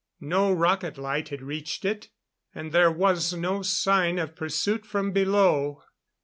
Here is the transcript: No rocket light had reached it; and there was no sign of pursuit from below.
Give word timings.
No 0.19 0.51
rocket 0.51 0.97
light 0.97 1.29
had 1.29 1.43
reached 1.43 1.85
it; 1.85 2.09
and 2.55 2.71
there 2.71 2.89
was 2.91 3.35
no 3.35 3.61
sign 3.61 4.17
of 4.17 4.35
pursuit 4.35 4.83
from 4.83 5.11
below. 5.11 5.83